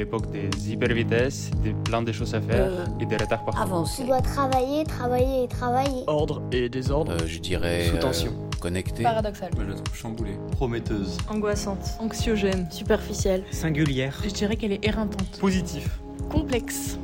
[0.00, 3.60] l'époque des hypervitesses, des plein de choses à faire Euh, et des retards partout.
[3.62, 4.02] Avancer.
[4.02, 6.02] Tu dois travailler, travailler et travailler.
[6.06, 7.12] Ordre et désordre.
[7.12, 7.86] Euh, je dirais.
[7.88, 8.32] Sous euh, tension.
[8.60, 9.02] connecté.
[9.02, 9.50] Paradoxal.
[9.56, 10.36] Je la trouve chamboulée.
[10.52, 11.16] Prometteuse.
[11.28, 11.84] Angoissante.
[11.98, 12.66] Anxiogène.
[12.70, 13.42] Superficielle.
[13.50, 14.18] Singulière.
[14.24, 15.38] Je dirais qu'elle est éreintante.
[15.38, 16.00] Positif.
[16.30, 16.98] Complexe.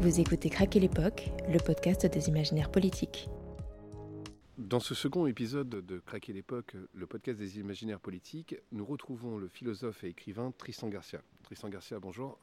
[0.00, 3.28] Vous écoutez Craquer l'époque, le podcast des imaginaires politiques.
[4.60, 9.48] Dans ce second épisode de Craquer l'époque, le podcast des imaginaires politiques, nous retrouvons le
[9.48, 11.22] philosophe et écrivain Tristan Garcia.
[11.44, 12.38] Tristan Garcia, bonjour.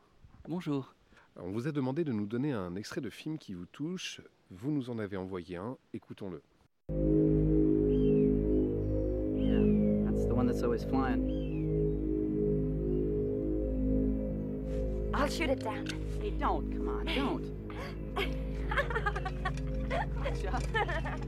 [0.50, 0.96] Bonjour.
[1.36, 4.20] On vous a demandé de nous donner un extrait de film qui vous touche.
[4.50, 5.78] Vous nous en avez envoyé un.
[5.94, 6.42] Écoutons-le.
[9.36, 11.30] Yeah, that's the one that's always flying.
[15.14, 15.86] I'll shoot it down.
[16.20, 17.46] Hey, don't, come on, don't.
[20.24, 20.60] Gotcha.
[20.74, 21.28] Gotcha,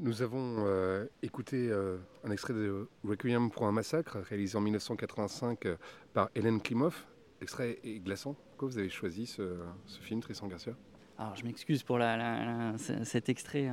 [0.00, 5.66] Nous avons euh, écouté euh, un extrait de Requiem pour un massacre, réalisé en 1985
[5.66, 5.76] euh,
[6.12, 7.04] par Hélène Klimov.
[7.40, 8.34] L'extrait est glaçant.
[8.50, 9.56] Pourquoi vous avez choisi ce,
[10.00, 10.74] film, Tristan Garcia?
[11.18, 11.98] Alors, je m'excuse pour
[12.76, 13.68] cet extrait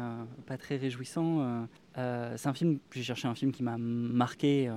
[0.48, 1.68] pas très réjouissant.
[1.96, 4.72] c'est un film, j'ai cherché un film qui m'a marqué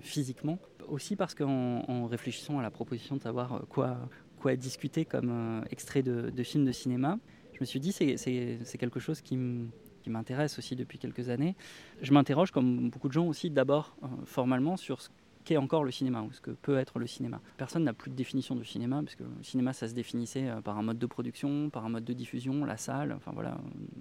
[0.00, 0.58] physiquement.
[0.88, 6.30] Aussi parce qu'en en réfléchissant à la proposition de savoir quoi, discuter comme extrait de,
[6.30, 7.18] de film de cinéma,
[7.52, 9.68] je me suis dit c'est quelque chose qui me
[10.10, 11.56] m'intéresse aussi depuis quelques années.
[12.02, 15.08] Je m'interroge, comme beaucoup de gens aussi, d'abord euh, formellement sur ce
[15.44, 17.40] qu'est encore le cinéma, ou ce que peut être le cinéma.
[17.56, 20.60] Personne n'a plus de définition du cinéma, parce que le cinéma, ça se définissait euh,
[20.60, 23.58] par un mode de production, par un mode de diffusion, la salle, enfin voilà,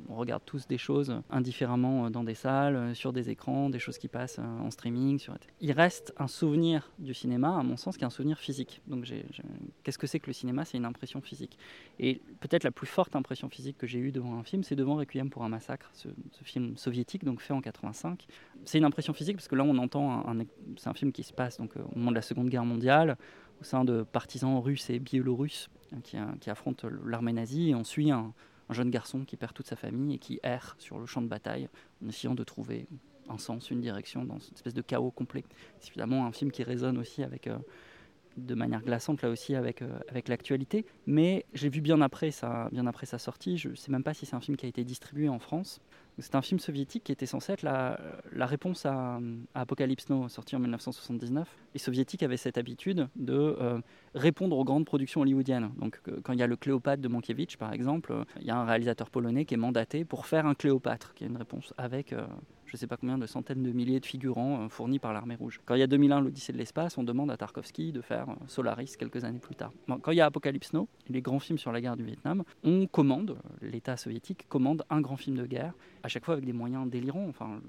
[0.09, 3.79] on regarde tous des choses indifféremment euh, dans des salles, euh, sur des écrans, des
[3.79, 5.19] choses qui passent en streaming.
[5.19, 5.35] Sur...
[5.59, 8.81] Il reste un souvenir du cinéma, à mon sens, qui est un souvenir physique.
[8.87, 9.05] Donc
[9.83, 10.65] qu'est-ce que c'est que le cinéma?
[10.65, 11.57] C'est une impression physique.
[11.99, 14.95] Et peut-être la plus forte impression physique que j'ai eue devant un film, c'est devant
[14.95, 16.07] Requiem pour un massacre, ce,
[16.43, 18.25] film soviétique, donc fait en 85.
[18.65, 20.45] C'est une impression physique parce que là, on entend un, un-
[20.77, 23.17] c'est un film qui se passe donc euh, au moment de la Seconde Guerre mondiale,
[23.61, 27.83] au sein de partisans russes et biélorusses euh, qui, euh, qui affrontent l'armée nazie, on
[27.83, 28.33] suit un,
[28.69, 31.27] un jeune garçon qui perd toute sa famille et qui erre sur le champ de
[31.27, 31.69] bataille
[32.03, 32.87] en essayant de trouver
[33.29, 35.43] un sens, une direction dans cette espèce de chaos complet.
[35.79, 37.49] C'est évidemment un film qui résonne aussi avec
[38.35, 40.85] de manière glaçante là aussi avec, avec l'actualité.
[41.05, 44.13] Mais j'ai vu bien après, sa, bien après sa sortie, je ne sais même pas
[44.13, 45.79] si c'est un film qui a été distribué en France.
[46.19, 47.97] C'est un film soviétique qui était censé être la,
[48.45, 49.19] réponse à,
[49.55, 51.47] Apocalypse Now, sorti en 1979.
[51.73, 53.79] Les soviétiques avaient cette habitude de euh,
[54.13, 55.71] répondre aux grandes productions hollywoodiennes.
[55.77, 58.51] Donc euh, quand il y a le Cléopâtre de Mankiewicz, par exemple, euh, il y
[58.51, 61.73] a un réalisateur polonais qui est mandaté pour faire un Cléopâtre, qui est une réponse
[61.77, 62.11] avec...
[62.11, 65.61] je ne sais pas combien de centaines de milliers de figurants fournis par l'armée rouge.
[65.65, 68.95] Quand il y a 2001, l'Odyssée de l'espace, on demande à Tarkovsky de faire Solaris
[68.97, 69.71] quelques années plus tard.
[70.01, 72.85] Quand il y a Apocalypse Now, les grands films sur la guerre du Vietnam, on
[72.87, 76.89] commande, l'État soviétique commande un grand film de guerre, à chaque fois avec des moyens
[76.89, 77.27] délirants.
[77.29, 77.61] Enfin,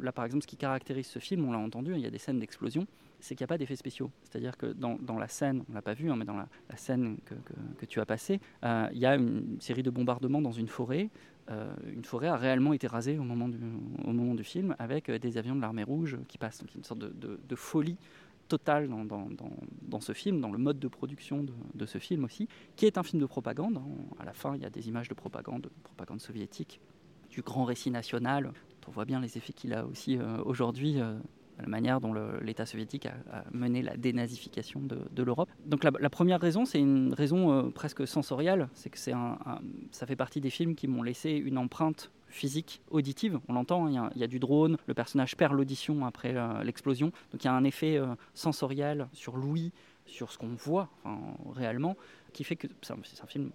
[0.00, 2.18] là, par exemple, ce qui caractérise ce film, on l'a entendu, il y a des
[2.18, 2.86] scènes d'explosion,
[3.20, 4.10] c'est qu'il n'y a pas d'effets spéciaux.
[4.22, 6.46] C'est-à-dire que dans, la scène, on l'a pas vu, hein, mais dans la,
[6.76, 7.18] scène
[7.76, 11.10] que, tu as passée, euh, il y a une série de bombardements dans une forêt.
[11.50, 15.56] Euh, une forêt a réellement été rasée au moment du, film avec euh, des avions
[15.56, 16.60] de l'armée rouge qui passent.
[16.60, 17.96] Donc, une sorte de, de- de folie
[18.48, 22.86] totale dans, ce film, dans le mode de production de, de ce film aussi, qui
[22.86, 23.78] est un film de propagande.
[23.78, 24.14] hein.
[24.20, 26.78] À la fin, il y a des images de propagande, propagande soviétique,
[27.32, 28.52] du grand récit national.
[28.86, 31.00] On voit bien les effets qu'il a aussi euh, aujourd'hui.
[31.00, 31.18] euh,
[31.58, 35.48] la manière dont l'État soviétique a, mené la dénazification de, l'Europe.
[35.66, 39.38] Donc la, première raison, c'est une raison euh, presque sensorielle, c'est que un-
[39.92, 43.38] ça fait partie des films qui m'ont laissé une empreinte physique, auditive.
[43.48, 46.34] On l'entend, hein, il y, a du drone, le personnage perd l'audition après
[46.64, 47.12] l'explosion.
[47.30, 48.00] Donc il y a un effet
[48.34, 49.72] sensoriel sur l'ouïe,
[50.06, 50.88] sur ce qu'on voit
[51.54, 51.96] réellement,
[52.32, 53.50] qui fait que c'est un, film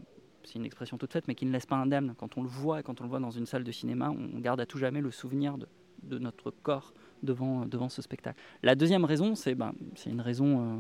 [0.48, 2.16] c'est une expression toute faite, mais qui ne laisse pas indemne.
[2.18, 4.62] Quand on le voit, quand on le voit dans une salle de cinéma, on garde
[4.62, 8.40] à tout jamais le souvenir de, notre corps devant, devant ce spectacle.
[8.64, 9.74] La deuxième raison, c'est ben,
[10.06, 10.80] une raison euh,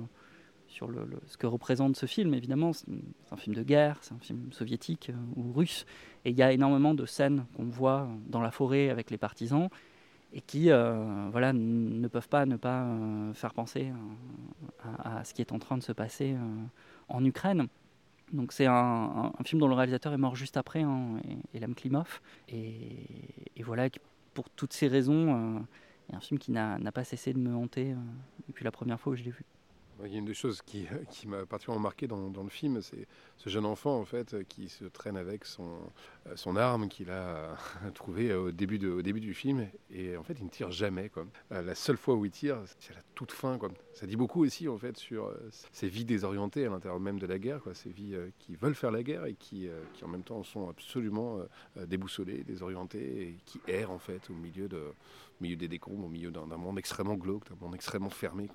[0.69, 0.89] sur
[1.25, 2.71] ce que représente ce film, évidemment.
[2.71, 2.85] C'est
[3.31, 5.85] un film de guerre, c'est un film soviétique euh, ou russe.
[6.23, 9.67] Et il y a énormément de scènes qu'on voit dans la forêt avec les partisans
[10.31, 12.85] et qui euh, ne peuvent pas ne pas
[13.33, 13.91] faire penser
[15.03, 16.35] à, ce qui est en train de se passer
[17.07, 17.67] en Ukraine.
[18.33, 21.19] Donc c'est un, film dont le réalisateur est mort juste après, hein,
[21.53, 22.21] Elam Klimov.
[22.49, 23.87] Et, voilà,
[24.33, 25.65] pour toutes ces raisons,
[26.09, 27.95] c'est un film qui n'a pas cessé de me hanter euh,
[28.47, 29.43] depuis la première fois où je l'ai vu.
[30.05, 33.07] Il y a une des choses qui, qui m'a particulièrement marqué dans, le film, c'est
[33.37, 35.79] ce jeune enfant en fait qui se traîne avec son,
[36.27, 37.57] euh, arme qu'il a
[37.93, 41.09] trouvée au début, du film et en fait il ne tire jamais.
[41.51, 43.57] Euh, la seule fois où il tire, c'est à la toute fin.
[43.93, 45.33] Ça dit beaucoup aussi en fait sur
[45.71, 49.03] ces vies désorientées à l'intérieur même de la guerre, ces vies qui veulent faire la
[49.03, 49.67] guerre et qui,
[50.03, 51.39] en même temps sont absolument
[51.75, 54.67] déboussolées, désorientées et qui errent en fait au milieu
[55.55, 58.47] des décombres, au milieu d'un monde extrêmement glauque, d'un monde extrêmement fermé.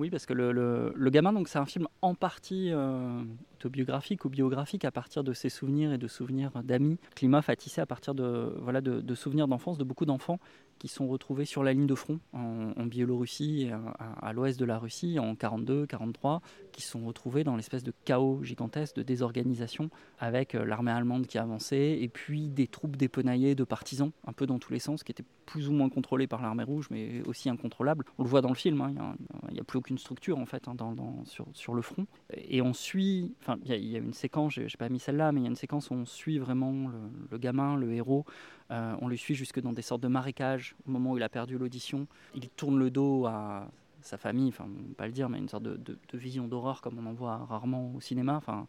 [0.00, 0.50] Oui, parce que le,
[0.96, 3.22] le, gamin, donc c'est un film en partie euh,
[3.60, 6.98] autobiographique ou biographique à partir de ses souvenirs et de souvenirs d'amis.
[7.14, 10.38] Klimov a tissé à partir de, voilà, de, souvenirs d'enfance de beaucoup d'enfants
[10.78, 14.78] qui sont retrouvés sur la ligne de front en, Biélorussie, à, à, l'ouest de la
[14.78, 16.40] Russie, en 42, 43,
[16.72, 21.36] qui sont retrouvés dans l'espèce de chaos gigantesque, de désorganisation, avec euh, l'armée allemande qui
[21.36, 25.12] avançait, et puis des troupes dépenaillées de partisans, un peu dans tous les sens, qui
[25.12, 28.04] étaient plus ou moins contrôlés par l'armée rouge, mais aussi incontrôlables.
[28.18, 29.16] On le voit dans le film, hein,
[29.48, 30.76] il n'y a, plus aucune structure en fait hein,
[31.24, 32.06] sur, sur, le front.
[32.34, 33.34] Et on suit,
[33.64, 35.56] il y, a une séquence, je n'ai pas mis celle-là, mais il y a une
[35.56, 36.90] séquence où on suit vraiment
[37.30, 38.24] le, gamin, le héros,
[38.70, 41.28] euh, on le suit jusque dans des sortes de marécages au moment où il a
[41.28, 42.06] perdu l'audition.
[42.34, 43.68] Il tourne le dos à
[44.02, 46.98] sa famille, enfin, on peut pas le dire, mais une sorte de, vision d'horreur comme
[46.98, 48.34] on en voit rarement au cinéma.
[48.36, 48.66] Enfin,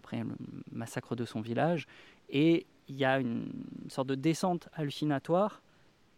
[0.00, 0.34] après le
[0.72, 1.86] massacre de son village.
[2.28, 3.50] Et il y a une,
[3.88, 5.62] sorte de descente hallucinatoire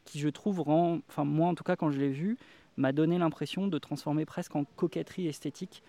[0.04, 2.38] qui, je trouve, rend, enfin, moi en tout cas, quand je l'ai vu,
[2.76, 5.82] m'a donné l'impression de transformer presque en coquetterie esthétique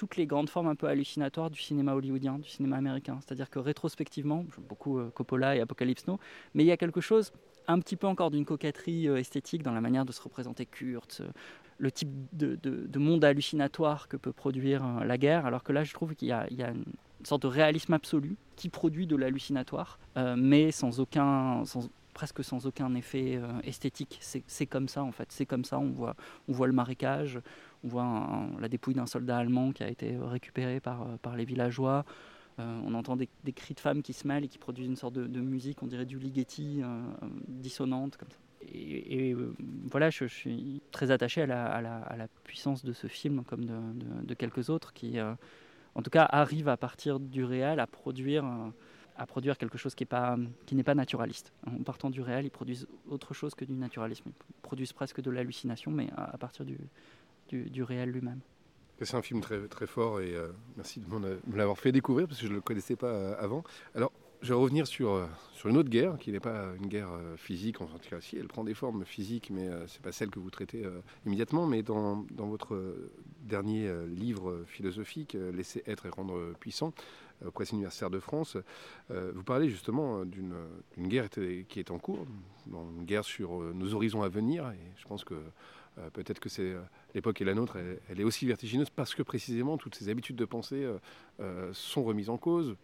[0.00, 3.18] toutes les grandes formes un peu hallucinatoires du cinéma hollywoodien, du cinéma américain.
[3.20, 6.18] C'est-à-dire que rétrospectivement, j'aime beaucoup euh, Coppola et Apocalypse Now,
[6.54, 7.32] mais il y a quelque chose
[7.68, 11.20] un petit peu encore d'une coquetterie euh, esthétique dans la manière de se représenter Kurtz,
[11.20, 11.26] euh,
[11.76, 16.14] le type de, monde hallucinatoire que peut produire la guerre, alors que là je trouve
[16.14, 16.84] qu'il y, a une
[17.24, 19.98] sorte de réalisme absolu qui produit de l'hallucinatoire,
[20.36, 21.64] mais sans aucun,
[22.20, 24.18] presque sans aucun effet esthétique.
[24.20, 26.14] C'est comme ça en fait, c'est comme ça, on voit,
[26.48, 27.40] on voit le marécage,
[27.82, 31.46] on voit la dépouille d'un soldat allemand qui a été récupéré par, euh, par les
[31.46, 32.04] villageois.
[32.58, 35.14] Euh, on entend des, cris de femmes qui se mêlent et qui produisent une sorte
[35.14, 37.00] de, musique, on dirait du Ligeti, euh,
[37.48, 38.18] dissonante.
[38.70, 39.34] Et,
[39.90, 44.92] voilà, je, suis très attaché à la, puissance de ce film, comme de, quelques autres,
[44.92, 48.44] qui, en tout cas, arrivent à partir du réel à produire,
[49.20, 51.52] à produire quelque chose qui n'est pas, naturaliste.
[51.66, 54.24] En partant du réel, ils produisent autre chose que du naturalisme.
[54.26, 56.78] Ils produisent presque de l'hallucination, mais à, partir du,
[57.50, 58.40] du, réel lui-même.
[59.02, 62.40] C'est un film très, très fort et euh, merci de me l'avoir fait découvrir parce
[62.40, 63.62] que je ne le connaissais pas euh, avant.
[63.94, 67.10] Alors, je vais revenir sur, euh, sur une autre guerre qui n'est pas une guerre
[67.36, 70.30] physique, en tout cas si elle prend des formes physiques, mais ce n'est pas celle
[70.30, 70.86] que vous traitez
[71.26, 71.66] immédiatement.
[71.66, 72.94] Mais dans, dans votre
[73.42, 76.94] dernier livre philosophique, Laisser être et rendre puissant,
[77.54, 78.56] Presse universitaire de France,
[79.08, 80.54] vous parlez justement d'une
[80.98, 82.26] guerre qui est en cours,
[82.66, 84.70] une guerre sur nos horizons à venir.
[84.70, 85.34] Et je pense que
[85.98, 86.80] euh, peut-être que euh,
[87.14, 87.76] l'époque est la nôtre,
[88.08, 90.88] elle, est aussi vertigineuse parce que précisément toutes ces habitudes de pensée
[91.40, 92.76] euh, sont remises en cause.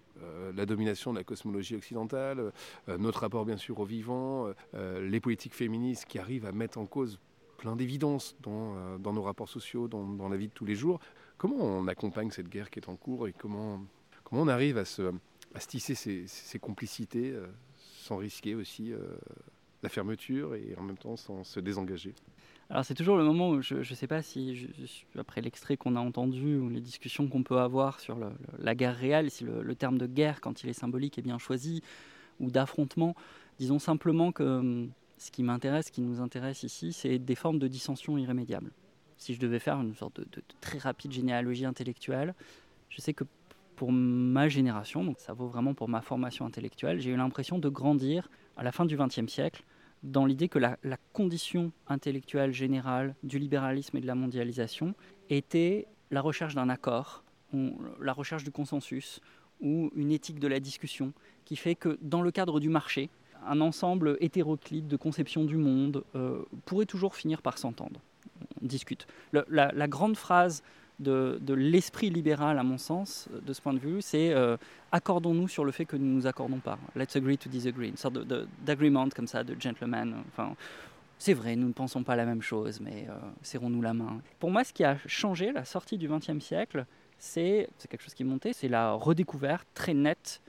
[0.57, 2.53] la domination de la cosmologie occidentale,
[2.99, 7.19] notre rapport bien sûr au vivant, les politiques féministes qui arrivent à mettre en cause
[7.59, 11.01] plein d'évidences dans, nos rapports sociaux, dans, la vie de tous les jours.
[11.37, 13.85] Comment on accompagne cette guerre qui est en cours et comment,
[14.27, 15.13] comment on arrive à se,
[15.69, 17.35] tisser ces, complicités
[17.79, 18.93] sans risquer aussi
[19.83, 22.13] la fermeture et en même temps sans se désengager?
[22.69, 24.69] Alors c'est toujours le moment où je ne sais pas si,
[25.17, 28.19] après l'extrait qu'on a entendu ou les discussions qu'on peut avoir sur
[28.59, 31.83] la guerre réelle, si le, terme de guerre, quand il est symbolique, est bien choisi,
[32.41, 33.15] ou d'affrontement.
[33.61, 37.59] Disons simplement que hum, ce qui m'intéresse, ce qui nous intéresse ici, c'est des formes
[37.59, 38.73] de dissension irrémédiables.
[39.17, 42.35] Si je devais faire une sorte de, très rapide généalogie intellectuelle,
[42.91, 43.25] je sais que
[43.77, 47.69] pour ma génération, donc ça vaut vraiment pour ma formation intellectuelle, j'ai eu l'impression de
[47.69, 49.63] grandir à la fin du XXe siècle
[50.03, 50.77] dans l'idée que la,
[51.13, 54.95] condition intellectuelle générale du libéralisme et de la mondialisation
[55.31, 59.21] était la recherche d'un accord, la recherche du consensus,
[59.61, 61.13] ou une éthique de la discussion,
[61.45, 63.11] qui fait que dans le cadre du marché,
[63.47, 68.01] un ensemble hétéroclite de conceptions du monde euh, pourrait toujours finir par s'entendre.
[68.63, 69.07] On discute.
[69.33, 70.63] La grande phrase
[70.99, 74.57] de, l'esprit libéral, à mon sens, de ce point de vue, c'est euh,
[74.93, 76.79] accordons-nous sur le fait que nous ne nous accordons pas.
[76.95, 77.89] Let's agree to disagree.
[77.89, 78.19] Une sorte
[78.65, 80.23] d'agreement comme ça, de gentleman.
[80.29, 80.55] Enfin,
[81.19, 84.21] c'est vrai, nous ne pensons pas la même chose, mais euh, serrons-nous la main.
[84.39, 86.87] Pour moi, ce qui a changé, la sortie du XXe siècle,
[87.19, 90.41] c'est quelque chose qui est monté, c'est la redécouverte très nette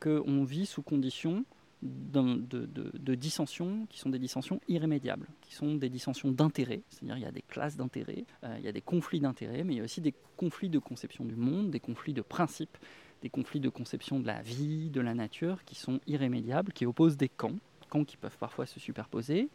[0.00, 1.44] qu'on vit sous conditions
[1.82, 7.26] de, dissensions qui sont des dissensions irrémédiables, qui sont des dissensions d'intérêts, c'est-à-dire il y
[7.26, 9.84] a des classes d'intérêts, euh, il y a des conflits d'intérêts, mais il y a
[9.84, 12.78] aussi des conflits de conception du monde, des conflits de principes,
[13.22, 17.16] des conflits de conception de la vie, de la nature, qui sont irrémédiables, qui opposent
[17.16, 17.56] des camps,
[17.88, 19.48] camps qui peuvent parfois se superposer,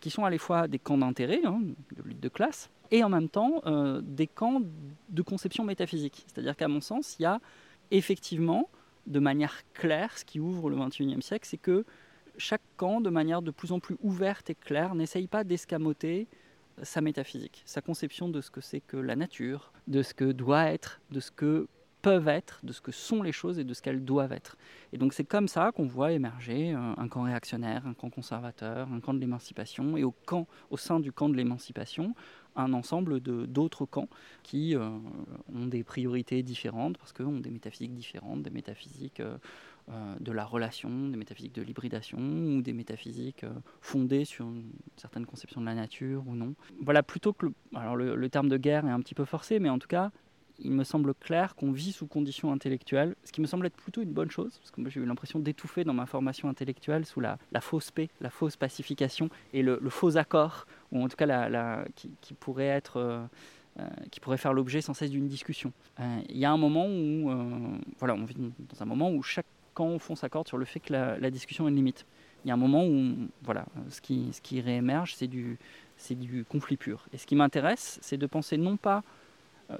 [0.00, 1.60] qui sont à la fois des camps d'intérêt, hein,
[1.96, 4.60] de lutte de classe, et en même temps euh, des camps
[5.08, 6.24] de conception métaphysique.
[6.26, 7.40] C'est-à-dire qu'à mon sens, il y a
[7.90, 8.68] effectivement,
[9.06, 11.84] de manière claire, ce qui ouvre le XXIe siècle, c'est que
[12.38, 16.28] chaque camp, de manière de plus en plus ouverte et claire, n'essaye pas d'escamoter
[16.82, 20.66] sa métaphysique, sa conception de ce que c'est que la nature, de ce que doit
[20.66, 21.68] être, de ce que
[22.02, 24.56] peuvent être, de ce que sont les choses et de ce qu'elles doivent être.
[24.92, 28.92] Et donc c'est comme ça qu'on voit émerger euh, un camp réactionnaire, un camp conservateur,
[28.92, 32.14] un camp de l'émancipation, et au, camp, au sein du camp de l'émancipation,
[32.56, 34.08] un ensemble d'autres camps
[34.42, 34.90] qui euh,
[35.54, 39.38] ont des priorités différentes parce qu'ont des métaphysiques différentes, des métaphysiques euh,
[40.20, 43.46] de la relation, des métaphysiques de l'hybridation ou des métaphysiques
[43.80, 46.54] fondées sur une certaine conception de la nature ou non.
[46.80, 49.68] Voilà, plutôt que le, alors le terme de guerre est un petit peu forcé, mais
[49.68, 50.12] en tout cas,
[50.64, 54.02] il me semble clair qu'on vit sous conditions intellectuelles, ce qui me semble être plutôt
[54.02, 57.20] une bonne chose, parce que moi j'ai eu l'impression d'étouffer dans ma formation intellectuelle sous
[57.20, 61.84] la, fausse paix, la fausse pacification et le, faux accord, ou en tout cas la,
[61.96, 62.96] qui, pourrait être...
[62.98, 63.24] euh,
[63.80, 65.72] euh, qui pourrait faire l'objet sans cesse d'une discussion.
[65.98, 67.30] Euh, Il y a un moment où,
[67.98, 69.22] voilà, on vit dans un moment où
[69.78, 72.04] au fond s'accorde sur le fait que la, la discussion a une limite.
[72.44, 75.58] Il y a un moment où, voilà, ce qui, ce qui réémerge, c'est du,
[75.96, 77.06] c'est du conflit pur.
[77.12, 79.02] Et ce qui m'intéresse, c'est de penser non pas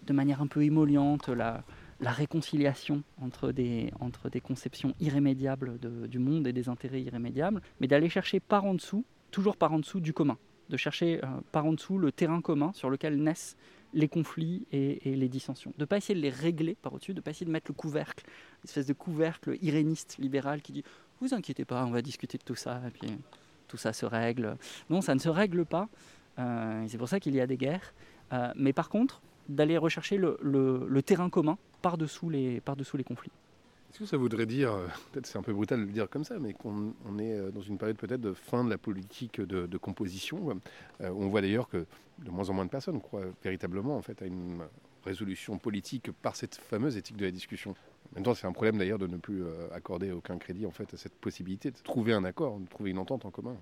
[0.02, 1.64] de manière un peu émolliente la,
[2.00, 8.08] réconciliation entre des, entre des conceptions irrémédiables du monde et des intérêts irrémédiables, mais d'aller
[8.08, 10.36] chercher par en dessous, toujours par en dessous du commun,
[10.68, 13.56] de chercher euh, par en dessous le terrain commun sur lequel naissent
[13.94, 15.70] les conflits et, les dissensions.
[15.76, 17.70] De ne pas essayer de les régler par au-dessus, de ne pas essayer de mettre
[17.70, 20.84] le couvercle, une espèce de couvercle iréniste, libéral qui dit
[21.20, 23.10] Vous inquiétez pas, on va discuter de tout ça, et puis
[23.68, 24.56] tout ça se règle.
[24.90, 25.88] Non, ça ne se règle pas.
[26.38, 27.94] euh, c'est pour ça qu'il y a des guerres.
[28.32, 33.04] Euh, mais par contre, d'aller rechercher le, le- le terrain commun par-dessous les, par-dessous les
[33.04, 33.32] conflits.
[33.90, 36.24] Est-ce que ça voudrait dire, euh, peut-être c'est un peu brutal de le dire comme
[36.24, 39.40] ça, mais qu'on on est euh, dans une période peut-être de fin de la politique
[39.40, 40.58] de, de composition
[41.02, 41.84] euh, où On voit d'ailleurs que
[42.18, 44.62] de moins en moins de personnes croient véritablement en fait à une
[45.04, 47.72] résolution politique par cette fameuse éthique de la discussion.
[47.72, 50.70] En même temps, c'est un problème d'ailleurs de ne plus euh, accorder aucun crédit en
[50.70, 53.56] fait à cette possibilité de trouver un accord, de trouver une entente en commun.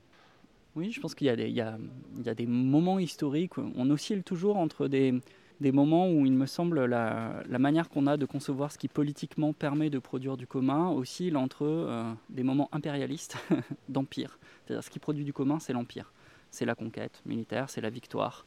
[0.76, 1.78] Oui, je pense qu'il y, y a,
[2.16, 5.20] il y a des moments historiques, où on oscille toujours entre des,
[5.60, 9.52] des moments où il me semble la, manière qu'on a de concevoir ce qui politiquement
[9.52, 13.36] permet de produire du commun oscille entre euh, des moments impérialistes
[13.88, 14.38] d'empire.
[14.64, 16.12] C'est-à-dire ce qui produit du commun, c'est l'empire.
[16.50, 18.46] C'est la conquête militaire, c'est la victoire.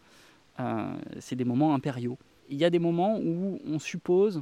[0.59, 2.17] Euh, c'est des moments impériaux.
[2.49, 4.41] Il y a des moments où on suppose,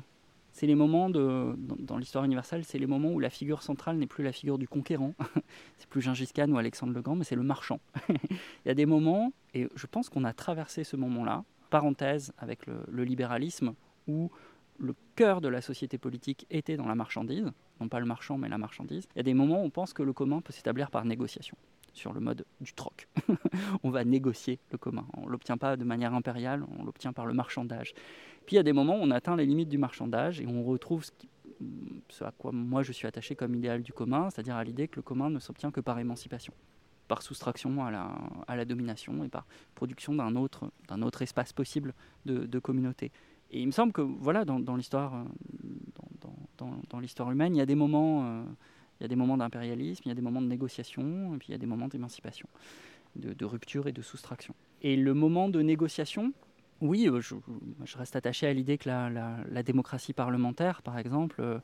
[0.53, 3.97] c'est les moments de, dans, dans l'histoire universelle, c'est les moments où la figure centrale
[3.97, 5.13] n'est plus la figure du conquérant,
[5.77, 7.79] c'est plus Gengis Khan ou Alexandre le Grand, mais c'est le marchand.
[8.09, 12.67] Il y a des moments, et je pense qu'on a traversé ce moment-là, parenthèse avec
[12.67, 13.73] le, libéralisme,
[14.07, 14.29] où
[14.77, 18.49] le cœur de la société politique était dans la marchandise, non pas le marchand, mais
[18.49, 19.07] la marchandise.
[19.15, 21.57] Il y a des moments où on pense que le commun peut s'établir par négociation,
[21.93, 23.07] sur le mode du troc.
[23.83, 25.07] on va négocier le commun.
[25.17, 27.93] On ne l'obtient pas de manière impériale, on l'obtient par le marchandage.
[28.45, 30.63] Puis il y a des moments où on atteint les limites du marchandage et on
[30.63, 31.05] retrouve
[32.09, 34.95] ce à quoi moi je suis attaché comme idéal du commun, c'est-à-dire à l'idée que
[34.97, 36.53] le commun ne s'obtient que par émancipation
[37.11, 41.93] par soustraction à la, domination et par production d'un autre, d'un autre espace possible
[42.25, 43.11] de, communauté.
[43.51, 47.65] Et il me semble que voilà, dans, l'histoire, euh, dans, l'histoire humaine, il y a
[47.65, 48.43] des moments, euh,
[48.97, 51.49] il y a des moments d'impérialisme, il y a des moments de négociation, et puis
[51.49, 52.47] il y a des moments d'émancipation,
[53.17, 54.55] de, rupture et de soustraction.
[54.81, 56.31] Et le moment de négociation,
[56.79, 61.59] oui, euh, je, reste attaché à l'idée que la, démocratie parlementaire, par exemple,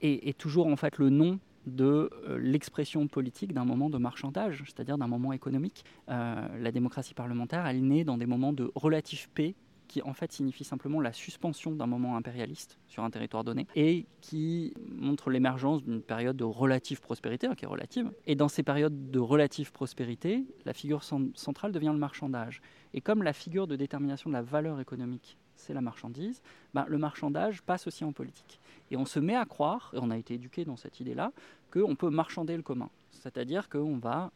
[0.00, 4.62] est, est toujours en fait le nom de euh, l'expression politique d'un moment de marchandage,
[4.66, 5.84] c'est-à-dire d'un moment économique.
[6.08, 9.54] Euh, la démocratie parlementaire, elle naît dans des moments de relative paix
[9.88, 14.06] qui en fait signifie simplement la suspension d'un moment impérialiste sur un territoire donné et
[14.20, 18.12] qui montre l'émergence d'une période de relative prospérité, hein, qui est relative.
[18.24, 22.62] Et dans ces périodes de relative prospérité, la figure cen- centrale devient le marchandage.
[22.94, 26.40] Et comme la figure de détermination de la valeur économique, c'est la marchandise,
[26.72, 28.59] ben, le marchandage passe aussi en politique.
[28.90, 31.32] Et on se met à croire, et on a été éduqué dans cette idée-là,
[31.70, 32.90] qu'on peut marchander le commun.
[33.10, 34.32] C'est-à-dire qu'on va,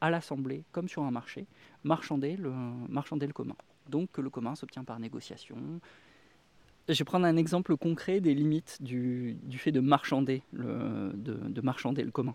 [0.00, 1.46] à l'Assemblée, comme sur un marché,
[1.84, 2.52] marchander le,
[2.88, 3.56] marchander le commun.
[3.88, 5.56] Donc que le commun s'obtient par négociation.
[6.88, 12.04] Je vais prendre un exemple concret des limites du, fait de marchander le, de marchander
[12.04, 12.34] le commun.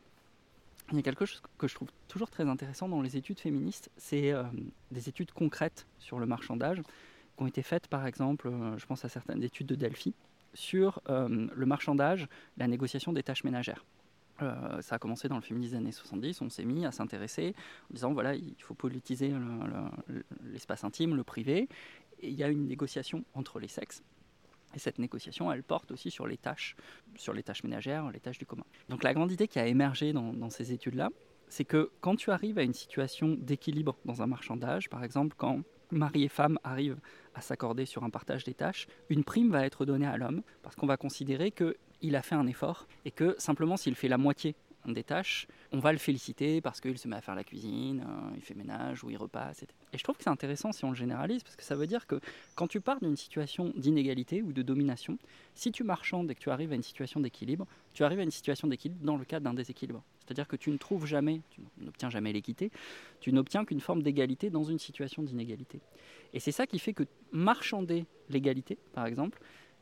[0.92, 3.90] Il y a quelque chose que je trouve toujours très intéressant dans les études féministes,
[3.98, 4.44] c'est euh,
[4.92, 9.04] des études concrètes sur le marchandage qui ont été faites, par exemple, euh, je pense
[9.04, 10.14] à certaines études de Delphi,
[10.56, 13.86] sur euh, le marchandage, la négociation des tâches ménagères.
[14.42, 17.54] Euh, ça a commencé dans le féminisme des années 70, on s'est mis à s'intéresser
[17.90, 21.70] en disant voilà, il faut politiser le- le- l'espace intime, le privé,
[22.20, 24.04] et il y a une négociation entre les sexes.
[24.74, 26.76] Et cette négociation, elle porte aussi sur les tâches,
[27.16, 28.66] sur les tâches ménagères, les tâches du commun.
[28.90, 31.12] Donc la grande idée qui a émergé dans ces études-là,
[31.48, 35.62] c'est que quand tu arrives à une situation d'équilibre dans un marchandage, par exemple quand
[35.92, 37.00] mari et femme arrivent
[37.34, 40.76] à s'accorder sur un partage des tâches, une prime va être donnée à l'homme parce
[40.76, 44.56] qu'on va considérer qu'il a fait un effort et que simplement s'il fait la moitié
[44.88, 48.36] des tâches, on va le féliciter parce qu'il se met à faire la cuisine, euh,
[48.36, 49.64] il fait ménage ou il repasse.
[49.64, 51.88] Et et je trouve que c'est intéressant si on le généralise parce que ça veut
[51.88, 52.20] dire que
[52.56, 55.18] quand tu pars d'une situation d'inégalité ou de domination,
[55.54, 58.32] si tu marchandes et que tu arrives à une situation d'équilibre, tu arrives à une
[58.32, 60.04] situation d'équilibre dans le cadre d'un déséquilibre.
[60.26, 62.72] C'est-à-dire que tu ne trouves jamais, tu n'obtiens jamais l'équité,
[63.20, 65.80] tu n'obtiens qu'une forme d'égalité dans une situation d'inégalité.
[66.34, 69.40] Et c'est ça qui fait que marchander l'égalité, par exemple,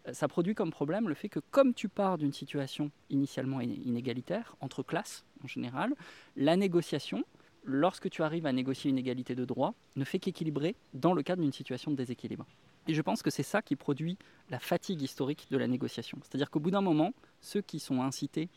[0.07, 3.63] euh, ça produit comme problème le fait que comme tu pars d'une situation initialement in-
[3.85, 5.93] inégalitaire, entre classes en général,
[6.35, 7.23] la négociation,
[7.63, 11.41] lorsque tu arrives à négocier une égalité de droit, ne fait qu'équilibrer dans le cadre
[11.41, 12.45] d'une situation de déséquilibre.
[12.89, 14.17] Et je pense que c'est ça qui produit
[14.49, 16.17] la fatigue historique de la négociation.
[16.21, 18.49] C'est-à-dire qu'au bout d'un moment, ceux qui sont incités,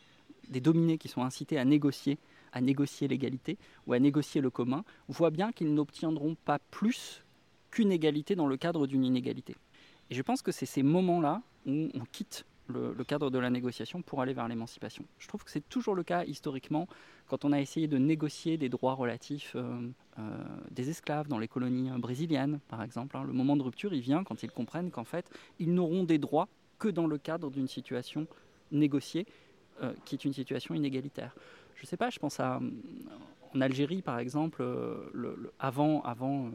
[0.49, 2.19] des dominés qui sont incités à négocier,
[2.53, 7.23] à négocier l'égalité ou à négocier le commun, voient bien qu'ils n'obtiendront pas plus
[7.71, 9.57] qu'une égalité dans le cadre d'une inégalité.
[10.11, 14.03] Et je pense que c'est ces moments-là où on quitte le, cadre de la négociation
[14.03, 15.05] pour aller vers l'émancipation.
[15.19, 16.89] Je trouve que c'est toujours le cas historiquement
[17.27, 19.89] quand on a essayé de négocier des droits relatifs euh,
[20.19, 23.17] euh, des esclaves dans les colonies euh, brésiliennes, par exemple.
[23.17, 23.25] hein.
[23.25, 26.49] Le moment de rupture, il vient quand ils comprennent qu'en fait, ils n'auront des droits
[26.79, 28.27] que dans le cadre d'une situation
[28.73, 29.27] négociée,
[29.83, 31.35] euh, qui est une situation inégalitaire.
[31.75, 32.61] Je ne sais pas, je pense à euh,
[33.55, 34.97] en Algérie, par exemple, euh,
[35.59, 36.51] avant, avant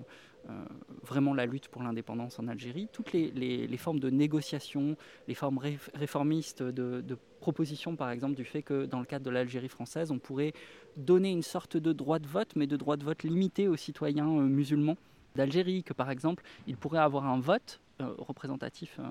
[1.03, 5.77] vraiment la lutte pour l'indépendance en Algérie, toutes les, formes de négociation, les formes ré-
[5.93, 10.17] réformistes de, propositions, par exemple, du fait que dans le cadre de l'Algérie française, on
[10.17, 10.53] pourrait
[10.97, 14.25] donner une sorte de droit de vote, mais de droit de vote limité aux citoyens
[14.25, 14.97] musulmans
[15.35, 17.79] d'Algérie, que par exemple, ils pourraient avoir un vote
[18.17, 19.03] représentatif euh,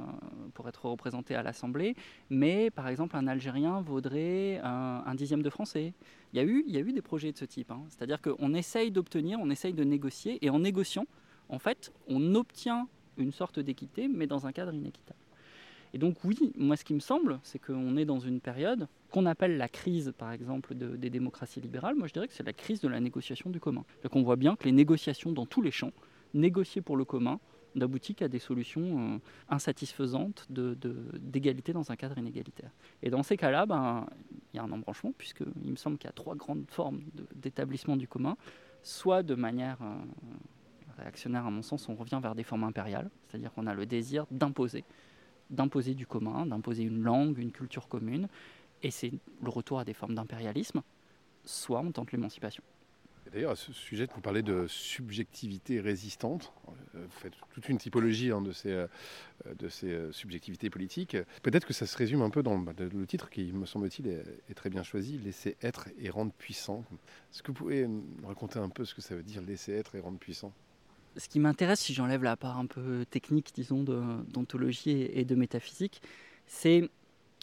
[0.55, 1.95] pour être représenté à l'Assemblée,
[2.29, 5.93] mais par exemple, un Algérien vaudrait un, dixième de français.
[6.33, 7.71] Il y a eu, il y a eu des projets de ce type.
[7.71, 7.83] hein.
[7.89, 11.07] C'est-à-dire qu'on essaye d'obtenir, on essaye de négocier, et en négociant,
[11.49, 15.19] en fait, on obtient une sorte d'équité, mais dans un cadre inéquitable.
[15.93, 19.27] Et donc oui, moi ce qui me semble, c'est qu'on est dans une période qu'on
[19.27, 21.97] appelle la crise, par exemple, de- des démocraties libérales.
[21.97, 23.85] Moi je dirais que c'est la crise de la négociation du commun.
[24.05, 25.91] Donc on voit bien que les négociations dans tous les champs,
[26.33, 27.41] négocier pour le commun,
[27.75, 32.71] n'aboutit qu'à des solutions euh, insatisfaisantes d'égalité dans un cadre inégalitaire.
[33.03, 34.07] Et dans ces cas-là, ben,
[34.53, 37.01] il y a un embranchement, puisqu'il me semble qu'il y a trois grandes formes
[37.35, 38.37] d'établissement du commun,
[38.83, 39.97] soit de manière euh,
[40.99, 44.27] réactionnaire à mon sens, on revient vers des formes impériales, c'est-à-dire qu'on a le désir
[44.31, 44.85] d'imposer,
[45.51, 48.29] d'imposer du commun, d'imposer une langue, une culture commune,
[48.83, 50.83] et c'est le retour à des formes d'impérialisme,
[51.45, 52.63] soit on tente l'émancipation.
[53.33, 56.53] D'ailleurs, à ce sujet, vous parlez de subjectivité résistante.
[56.97, 58.87] Euh, Vous faites toute une typologie hein, de ces, euh,
[59.57, 61.17] de ces euh, subjectivités politiques.
[61.43, 64.25] Peut-être que ça se résume un peu dans le, le titre qui, me semble-t-il, est,
[64.49, 66.85] est très bien choisi, Laisser être et rendre puissant.
[67.33, 69.95] Est-ce que vous pouvez me raconter un peu ce que ça veut dire laisser être
[69.95, 70.53] et rendre puissant?
[71.17, 76.03] Ce qui m'intéresse, si j'enlève la part un peu technique, disons, d'ontologie et de métaphysique,
[76.47, 76.89] c'est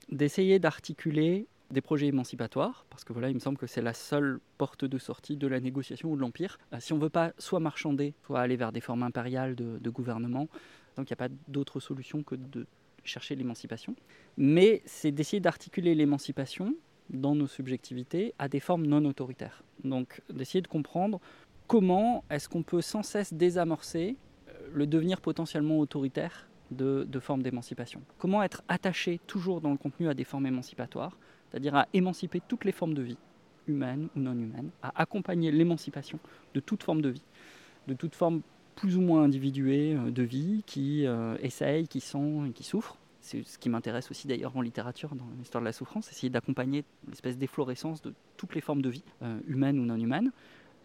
[0.09, 4.39] d'essayer d'articuler des projets émancipatoires, parce que voilà, il me semble que c'est la seule
[4.57, 6.57] porte de sortie de la négociation ou de l'empire.
[6.73, 9.89] Euh, si on ne veut pas soit marchander, soit aller vers des formes impériales de,
[9.89, 10.47] gouvernement,
[10.95, 12.67] donc il n'y a pas d'autre solution que de
[13.03, 13.95] chercher l'émancipation.
[14.37, 16.75] Mais c'est d'essayer d'articuler l'émancipation
[17.09, 19.63] dans nos subjectivités à des formes non autoritaires.
[19.83, 21.21] Donc d'essayer de comprendre
[21.67, 24.17] comment est-ce qu'on peut sans cesse désamorcer
[24.49, 30.09] euh, le devenir potentiellement autoritaire de formes d'émancipation Comment être attaché toujours dans le contenu
[30.09, 31.17] à des formes émancipatoires,
[31.49, 33.17] c'est-à-dire à émanciper toutes les formes de vie,
[33.67, 36.19] humaines ou non humaines, à accompagner l'émancipation
[36.53, 37.23] de toute forme de vie,
[37.87, 38.41] de toute forme
[38.75, 42.97] plus ou moins individuée euh, de vie qui euh, essaye, qui sent et qui souffre.
[43.21, 46.85] C'est ce qui m'intéresse aussi d'ailleurs en littérature, dans l'histoire de la souffrance, essayer d'accompagner
[47.09, 50.31] l'espèce d'efflorescence de toutes les formes de vie, euh, humaines ou non humaines,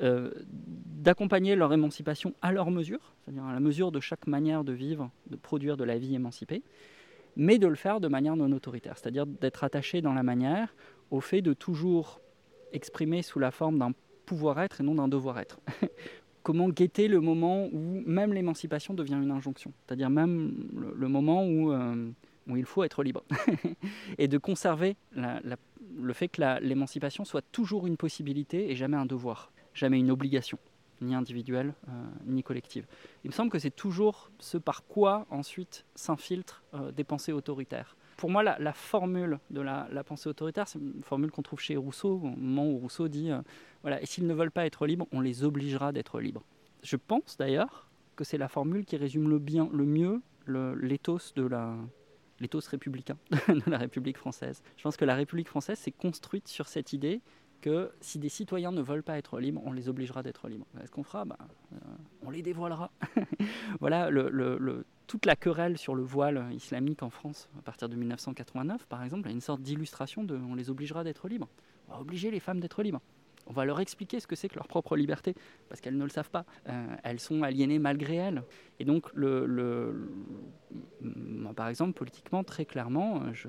[0.01, 5.13] d'accompagner leur émancipation à leur mesure, c'est-à-dire à la mesure de chaque manière de vivre,
[5.31, 6.63] de produire de la vie émancipée,
[7.37, 10.75] mais de le faire de manière non autoritaire, c'est-à-dire d'être attaché dans la manière
[11.11, 12.21] au fait de toujours
[12.73, 13.93] exprimée sous la forme d'un
[14.27, 15.61] pouvoir-être et non d'un devoir-être.
[16.43, 21.73] Comment guetter le moment où même l'émancipation devient une injonction, c'est-à-dire même le, moment où,
[21.73, 22.11] euh,
[22.49, 23.23] où, il faut être libre,
[24.19, 29.53] et de conserver le fait que l'émancipation soit toujours une possibilité et jamais un devoir,
[29.73, 30.59] jamais une obligation,
[31.03, 31.93] ni individuelle euh,
[32.27, 32.87] ni collective.
[33.25, 37.97] Il me semble que c'est toujours ce par quoi ensuite s'infiltrent euh, des pensées autoritaires
[38.19, 42.21] pour moi, la, formule de la, pensée autoritaire, c'est une formule qu'on trouve chez Rousseau,
[42.23, 43.41] au moment où Rousseau dit euh,
[43.81, 46.45] voilà, et s'ils ne veulent pas être libres, on les obligera d'être libres.
[46.85, 51.75] Je pense d'ailleurs que c'est la formule qui résume le, bien, le mieux de la
[52.39, 53.17] l'éthos républicain
[53.49, 54.63] de la République française.
[54.77, 57.23] Je pense que la République française s'est construite sur cette idée
[57.63, 60.67] que si des citoyens ne veulent pas être libres, on les obligera d'être libres.
[60.83, 61.25] Est-ce qu'on fera?
[61.25, 61.37] Ben,
[61.73, 61.77] euh,
[62.27, 62.91] On les dévoilera.
[63.81, 64.11] voilà
[65.07, 69.29] toute la querelle sur le voile islamique en France à partir de 1989, par exemple,
[69.29, 71.49] a une sorte d'illustration de on les obligera d'être libres.
[71.89, 73.01] On va obliger les femmes d'être libres.
[73.47, 75.35] On va leur expliquer ce que c'est que leur propre liberté,
[75.69, 76.45] parce qu'elles ne le savent pas.
[76.69, 78.43] Euh, elles sont aliénées malgré elles.
[78.79, 80.09] Et donc, le,
[81.57, 83.49] par exemple, politiquement, très clairement, je,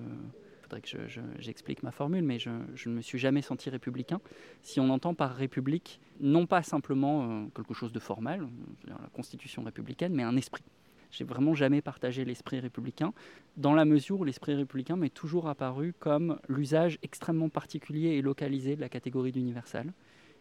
[0.74, 4.20] faudrait que j'explique je, je, ma formule, mais je, ne me suis jamais senti républicain.
[4.62, 8.48] Si on entend par république, non pas simplement euh, quelque chose de formel,
[8.88, 10.64] la constitution républicaine, mais un esprit.
[11.12, 13.14] J'ai vraiment jamais partagé l'esprit républicain,
[13.56, 18.76] dans la mesure où l'esprit républicain m'est toujours apparu comme l'usage extrêmement particulier et localisé
[18.76, 19.94] de la catégorie d'universel,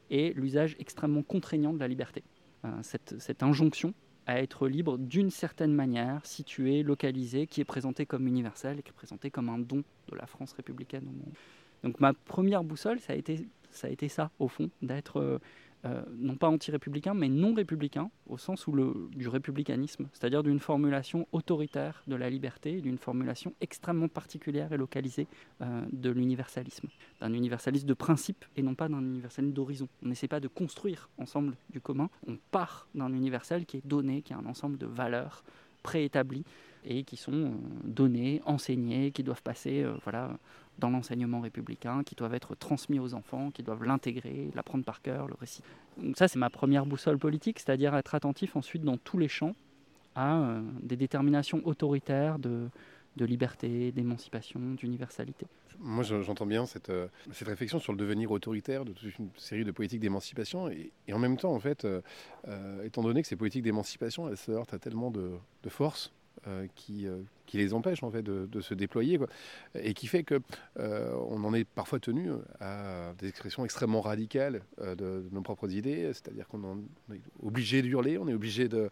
[0.08, 2.22] et l'usage extrêmement contraignant de la liberté.
[2.64, 3.92] Euh, cette injonction
[4.26, 8.90] à être libre d'une certaine manière, située, localisée, qui est présentée comme universelle et qui
[8.90, 11.34] est présentée comme un don de la France républicaine au monde.
[11.82, 15.40] Donc ma première boussole, ça a été ça, a été ça au fond, d'être
[15.84, 20.60] euh, non pas anti-républicain, mais non républicain, au sens où le, du républicanisme, c'est-à-dire d'une
[20.60, 25.26] formulation autoritaire de la liberté, d'une formulation extrêmement particulière et localisée
[25.60, 26.86] euh, de l'universalisme,
[27.20, 29.88] d'un universalisme de principe et non pas d'un universalisme d'horizon.
[30.04, 34.22] On n'essaie pas de construire ensemble du commun, on part d'un universel qui est donné,
[34.22, 35.42] qui est un ensemble de valeurs
[35.82, 36.44] préétablies
[36.84, 37.50] et qui sont euh,
[37.82, 40.38] données, enseignées, qui doivent passer, voilà
[40.78, 45.26] dans l'enseignement républicain, qui doivent être transmis aux enfants, qui doivent l'intégrer, l'apprendre par cœur,
[45.26, 45.62] le récit.
[45.98, 49.54] Donc ça, c'est ma première boussole politique, c'est-à-dire être attentif ensuite dans tous les champs
[50.14, 52.68] à euh, des déterminations autoritaires de,
[53.16, 55.46] de liberté, d'émancipation, d'universalité.
[55.78, 59.64] Moi, j'entends bien cette, euh, cette, réflexion sur le devenir autoritaire de toute une série
[59.64, 60.70] de politiques d'émancipation.
[60.70, 62.00] Et, en même temps, en fait, euh,
[62.84, 65.32] étant donné que ces politiques d'émancipation, elles se heurtent à tellement de,
[65.62, 66.12] de force,
[66.46, 67.06] euh, qui,
[67.52, 69.18] qui, les empêche en fait de, se déployer
[69.74, 70.40] et qui fait que
[70.78, 75.70] euh, on en est parfois tenu à des expressions extrêmement radicales de, de, nos propres
[75.70, 76.78] idées c'est-à-dire qu'on
[77.12, 78.90] est obligé d'hurler on est obligé de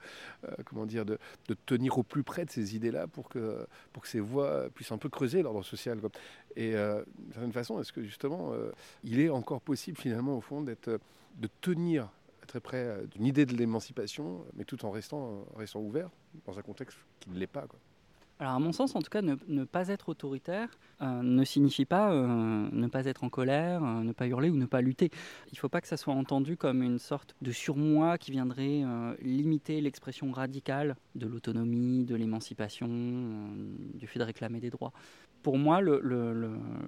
[0.66, 1.18] comment dire de,
[1.66, 4.98] tenir au plus près de ces idées-là pour que pour que ces voix puissent un
[4.98, 5.98] peu creuser l'ordre social
[6.56, 8.52] et d'une certaine façon est-ce que justement
[9.04, 11.00] il est encore possible finalement au fond d'être
[11.38, 12.08] de tenir
[12.50, 16.10] très près d'une idée de l'émancipation, mais tout en restant, restant ouvert
[16.46, 17.66] dans un contexte qui ne l'est pas.
[17.68, 17.78] Quoi.
[18.40, 20.70] Alors à mon sens, en tout cas, ne, pas être autoritaire
[21.02, 24.56] euh, ne signifie pas euh, ne pas être en colère, euh, ne pas hurler ou
[24.56, 25.10] ne pas lutter.
[25.48, 28.82] Il ne faut pas que ça soit entendu comme une sorte de surmoi qui viendrait
[29.20, 32.88] limiter l'expression radicale de l'autonomie, de l'émancipation,
[33.94, 34.92] du fait de réclamer des droits.
[35.42, 35.82] Pour moi,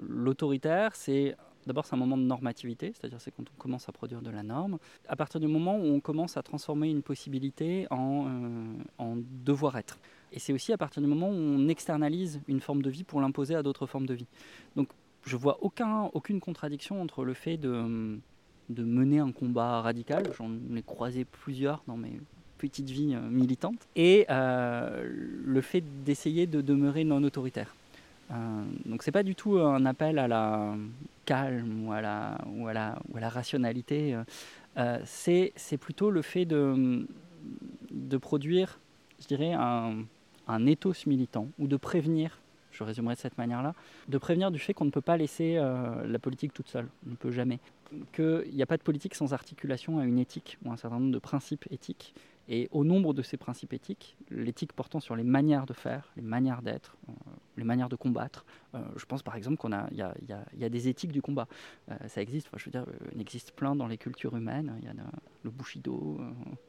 [0.09, 4.31] l'autoritaire, c'est D'abord, un moment de normativité, c'est-à-dire c'est quand on commence à produire de
[4.31, 4.79] la norme.
[5.07, 8.27] À partir du moment où on commence à transformer une possibilité en,
[8.99, 10.01] en devoir-être.
[10.33, 13.21] Et c'est aussi à partir du moment où on externalise une forme de vie pour
[13.21, 14.27] l'imposer à d'autres formes de vie.
[14.77, 14.88] Donc,
[15.25, 18.18] je vois aucun, aucune contradiction entre le fait de,
[18.68, 22.18] mener un combat radical, j'en ai croisé plusieurs dans mes
[22.59, 25.05] petites vies euh, militantes, et euh,
[25.45, 27.75] le fait d'essayer de demeurer non autoritaire.
[28.31, 30.75] Euh, donc c'est pas du tout un appel à la
[31.27, 34.16] calme ou à la, rationalité.
[34.79, 37.07] Euh, c'est plutôt le fait de
[38.21, 38.79] produire,
[39.21, 40.05] je dirais, un,
[40.53, 43.75] un ethos militant ou de prévenir je résumerai de cette manière-là,
[44.09, 47.11] de prévenir du fait qu'on ne peut pas laisser euh, la politique toute seule, on
[47.11, 47.61] ne peut jamais.
[48.12, 51.12] Qu'il n'y a pas de politique sans articulation à une éthique ou un certain nombre
[51.12, 52.14] de principes éthiques.
[52.48, 56.22] Et au nombre de ces principes éthiques, l'éthique portant sur les manières de faire, les
[56.22, 57.12] manières d'être, euh,
[57.57, 58.44] les manières de combattre.
[58.74, 61.46] Euh, je pense par exemple qu'on a, il y a, des éthiques du combat.
[61.90, 64.74] Euh, ça existe, je veux dire, il existe plein dans les cultures humaines.
[64.81, 65.00] Il y a de,
[65.44, 66.20] le bushido,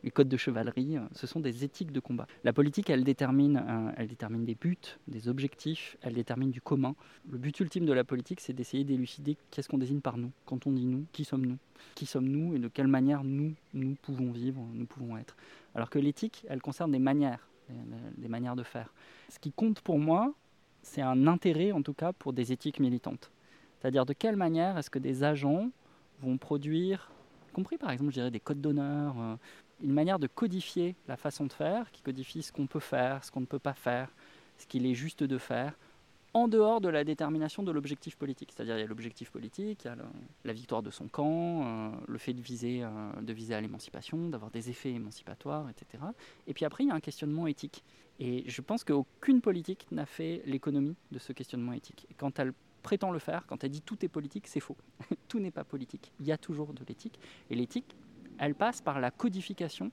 [0.03, 0.97] les codes de chevalerie.
[1.13, 2.27] ce sont des éthiques de combat.
[2.43, 5.97] La politique, elle détermine, elle détermine des buts, des objectifs.
[6.01, 6.95] Elle détermine du commun.
[7.29, 10.31] Le but ultime de la politique, c'est d'essayer d'élucider qu'est-ce qu'on désigne par nous.
[10.45, 11.57] Quand on dit nous, qui sommes-nous?
[11.95, 15.37] Qui sommes-nous et de quelle manière nous, nous pouvons vivre, nous pouvons être?
[15.75, 17.47] Alors que l'éthique, elle concerne des manières,
[18.17, 18.93] des manières de faire.
[19.29, 20.33] Ce qui compte pour moi,
[20.81, 23.31] c'est un intérêt en tout cas pour des éthiques militantes.
[23.79, 25.69] C'est-à-dire de quelle manière est-ce que des agents
[26.21, 27.11] vont produire,
[27.49, 29.35] y compris par exemple, je dirais, des codes d'honneur, euh,
[29.83, 33.31] une manière de codifier la façon de faire, qui codifie ce qu'on peut faire, ce
[33.31, 34.09] qu'on ne peut pas faire,
[34.57, 35.73] ce qu'il est juste de faire,
[36.33, 38.51] en dehors de la détermination de l'objectif politique.
[38.55, 39.95] C'est-à-dire il y a l'objectif politique, il y a
[40.43, 42.89] la victoire de son camp, euh, le fait de viser, euh,
[43.21, 46.03] de viser à l'émancipation, d'avoir des effets émancipatoires, etc.
[46.47, 47.83] Et puis après, il y a un questionnement éthique.
[48.19, 52.07] Et je pense qu'aucune politique n'a fait l'économie de ce questionnement éthique.
[52.17, 54.77] Quand elle prétend le faire, quand elle dit tout est politique, c'est faux.
[55.27, 56.11] tout n'est pas politique.
[56.19, 57.19] Il y a toujours de l'éthique.
[57.49, 57.95] Et l'éthique,
[58.39, 59.91] elle passe par la codification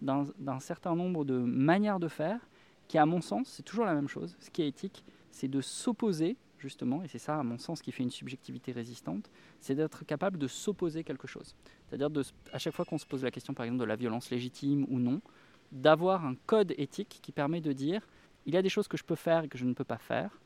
[0.00, 2.38] d'un certain nombre de manières de faire
[2.86, 4.36] qui, à mon sens, c'est toujours la même chose.
[4.38, 5.04] Ce qui est éthique,
[5.38, 9.30] c'est de s'opposer, justement, et c'est ça, à mon sens, qui fait une subjectivité résistante,
[9.60, 11.54] c'est d'être capable de s'opposer quelque chose.
[11.86, 12.10] C'est-à-dire,
[12.52, 14.98] à chaque fois qu'on se pose la question, par exemple, de la violence légitime ou
[14.98, 15.20] non,
[15.70, 18.04] d'avoir un code éthique qui permet de dire,
[18.46, 19.98] il y a des choses que je peux faire et que je ne peux pas
[19.98, 20.40] faire,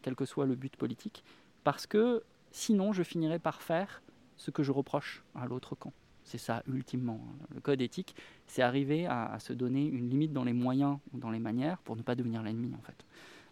[0.00, 1.22] quel que soit le but politique,
[1.62, 4.00] parce que sinon, je finirai par faire
[4.38, 5.92] ce que je reproche à l'autre camp.
[6.24, 7.20] C'est ça, ultimement.
[7.22, 7.46] hein.
[7.54, 8.14] Le code éthique,
[8.46, 11.78] c'est arriver à, à se donner une limite dans les moyens ou dans les manières
[11.82, 13.04] pour ne pas devenir l'ennemi, en fait,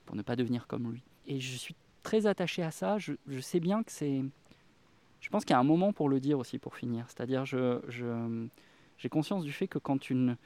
[0.07, 1.03] pour ne pas devenir comme lui.
[1.27, 2.99] Et je suis très attaché à ça.
[2.99, 4.23] Je, sais bien que c'est.
[5.21, 7.05] Je pense qu'il y a un moment pour le dire aussi, pour finir.
[7.09, 7.79] C'est-à-dire, je,
[8.99, 10.37] j'ai conscience du fait que quand une,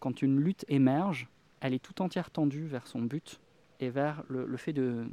[0.00, 1.28] quand une lutte émerge,
[1.60, 3.40] elle est tout entière tendue vers son but
[3.80, 5.06] et vers le, le fait de,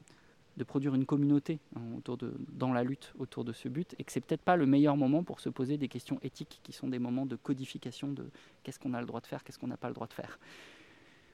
[0.58, 4.04] de produire une communauté hein, autour de, dans la lutte autour de ce but, et
[4.04, 6.88] que c'est peut-être pas le meilleur moment pour se poser des questions éthiques qui sont
[6.88, 8.30] des moments de codification de
[8.64, 10.40] qu'est-ce qu'on a le droit de faire, qu'est-ce qu'on n'a pas le droit de faire.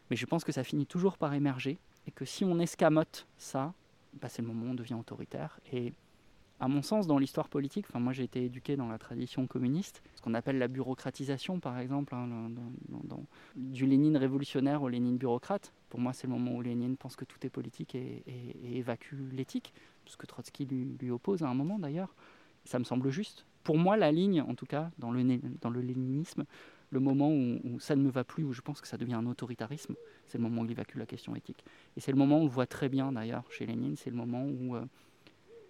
[0.10, 3.74] Mais je pense que ça finit toujours par émerger, et que si on escamote ça,
[4.14, 5.60] bah, c'est le moment où on devient autoritaire.
[5.72, 5.94] Et
[6.60, 10.22] à mon sens, dans l'histoire politique, moi j'ai été éduqué dans la tradition communiste, ce
[10.22, 12.50] qu'on appelle la bureaucratisation par exemple, hein,
[13.56, 15.72] du Lénine révolutionnaire au Lénine bureaucrate.
[15.90, 18.24] Pour moi, c'est le moment où Lénine pense que tout est politique et,
[18.64, 19.74] évacue l'éthique,
[20.06, 22.14] ce que Trotsky lui, oppose à un moment d'ailleurs.
[22.66, 23.46] Ça me semble juste.
[23.64, 26.46] Pour moi, la ligne, en tout cas, dans le léninisme,
[26.92, 29.26] le moment où, ça ne me va plus, où je pense que ça devient un
[29.26, 31.64] autoritarisme, c'est le moment où il évacue la question éthique.
[31.96, 34.16] Et c'est le moment où on le voit très bien d'ailleurs chez Lénine, c'est le
[34.16, 34.86] moment où euh,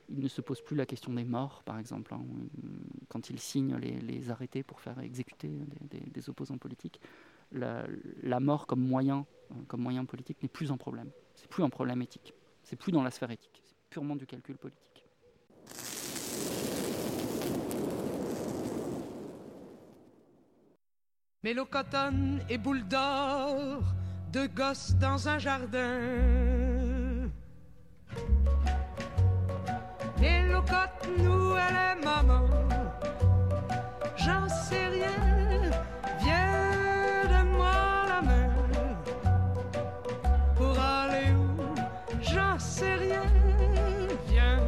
[0.09, 2.21] il ne se pose plus la question des morts, par exemple, hein,
[3.09, 5.49] quand il signe les, arrêtés pour faire exécuter
[5.89, 6.99] des, opposants politiques.
[7.51, 7.85] La,
[8.23, 11.09] la mort comme moyen, euh, comme moyen politique n'est plus un problème.
[11.35, 12.33] C'est plus un problème éthique.
[12.63, 13.61] C'est plus dans la sphère éthique.
[13.65, 14.88] C'est purement du calcul politique.
[21.41, 23.81] Mélocotone et boule d'or,
[24.29, 27.29] deux gosses dans un jardin.
[30.19, 32.45] Mélocote, nous, elle est maman.
[34.17, 35.71] J'en sais rien,
[36.19, 37.71] viens, donne-moi
[38.09, 38.49] la main.
[40.57, 41.55] Pour aller où,
[42.21, 43.23] j'en sais rien,
[44.27, 44.59] viens.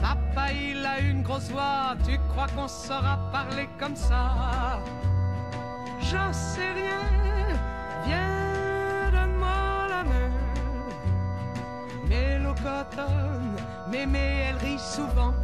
[0.00, 4.80] Papa, il a une grosse voix, tu crois qu'on saura parler comme ça?
[6.00, 7.02] J'en sais rien,
[8.04, 10.30] viens, donne-moi la main.
[12.08, 13.56] Mélocotone,
[13.90, 15.34] mémé, elle rit souvent.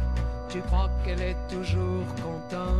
[0.49, 2.77] Tu crois qu'elle est toujours contente?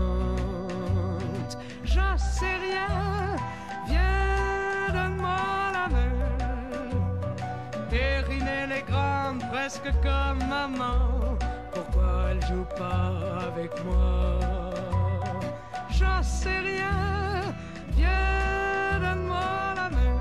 [1.84, 3.36] J'en sais rien,
[3.88, 6.16] viens, donne-moi la main.
[7.90, 11.27] Perrine, elle est grande, presque comme maman.
[12.40, 13.14] Elle joue pas
[13.48, 14.40] avec moi?
[15.90, 17.52] J'en sais rien,
[17.92, 20.20] viens, donne-moi la main.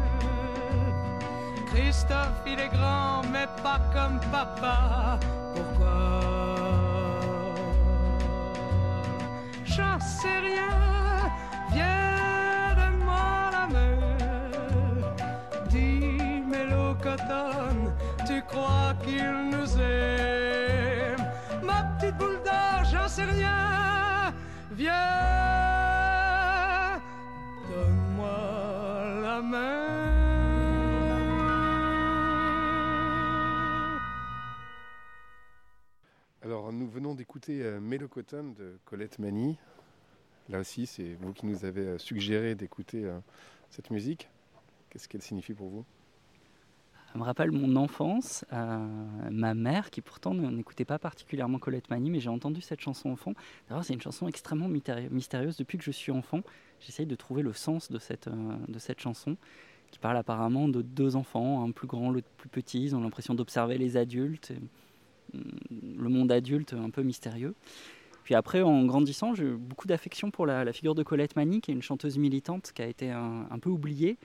[1.66, 5.18] Christophe, il est grand, mais pas comme papa.
[5.54, 6.22] Pourquoi?
[9.64, 11.30] J'en sais rien,
[11.72, 13.98] viens, donne-moi la main.
[15.68, 17.92] Dis, Mélocotone,
[18.26, 20.45] tu crois qu'il nous aime?
[23.22, 24.34] Rien.
[24.72, 24.92] Viens,
[27.70, 29.86] donne-moi la main.
[36.42, 39.58] Alors, nous venons d'écouter euh, Mélocotone de Colette Mani.
[40.48, 43.18] Là aussi, c'est vous qui nous avez euh, suggéré d'écouter euh,
[43.70, 44.28] cette musique.
[44.90, 45.84] Qu'est-ce qu'elle signifie pour vous?
[47.16, 48.86] Me rappelle mon enfance, euh,
[49.30, 53.32] ma mère, qui pourtant n'écoutait pas particulièrement Colette Mani, mais j'ai entendu cette chanson enfant.
[53.68, 55.56] D'ailleurs, c'est une chanson extrêmement mystérieuse.
[55.56, 56.40] Depuis que je suis enfant,
[56.80, 59.36] j'essaye de trouver le sens de cette, euh, de cette chanson,
[59.90, 62.84] qui parle apparemment de deux enfants, un plus grand, l'autre plus petit.
[62.84, 64.52] Ils ont l'impression d'observer les adultes,
[65.34, 65.42] hum,
[65.98, 67.54] le monde adulte un peu mystérieux.
[68.24, 71.70] Puis après, en grandissant, j'ai eu beaucoup d'affection pour la, figure de Colette Mani, qui
[71.70, 74.18] est une chanteuse militante qui a été un peu oubliée,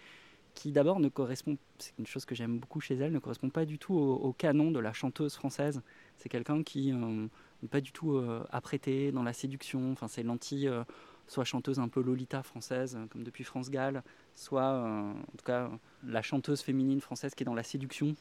[0.53, 3.65] qui d'abord ne correspond, c'est une chose que j'aime beaucoup chez elle, ne correspond pas
[3.65, 5.81] du tout au, canon de la chanteuse française.
[6.17, 7.27] C'est quelqu'un qui, euh,
[7.69, 9.91] pas du tout euh, apprêtée dans la séduction.
[9.91, 10.83] Enfin, c'est l'anti, euh,
[11.27, 14.03] soit chanteuse un peu Lolita française, comme depuis France Gall,
[14.35, 15.71] soit en tout cas
[16.03, 18.15] la chanteuse féminine française qui est dans la séduction.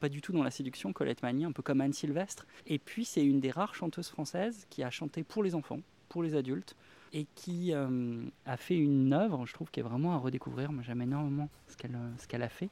[0.00, 2.46] Pas du tout dans la séduction, Colette Mani, un peu comme Anne Sylvestre.
[2.66, 6.22] Et puis c'est une des rares chanteuses françaises qui a chanté pour les enfants, pour
[6.22, 6.76] les adultes,
[7.14, 10.72] et qui euh, a fait une œuvre, je trouve, qui est vraiment à redécouvrir.
[10.72, 12.68] Moi, j'aime énormément ce qu'elle euh, qu'elle a fait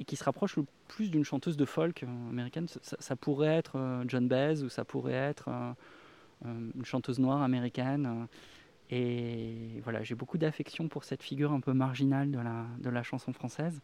[0.00, 2.66] et qui se rapproche le plus d'une chanteuse de folk euh, américaine.
[2.82, 5.48] Ça, pourrait être John Baez ou ça pourrait être
[6.44, 8.26] une chanteuse noire américaine.
[8.90, 13.02] et voilà, j'ai beaucoup d'affection pour cette figure un peu marginale de la, de la
[13.02, 13.80] chanson française.